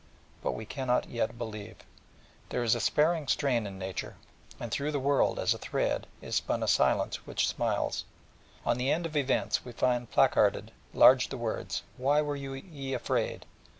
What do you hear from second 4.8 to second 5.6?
the world, as a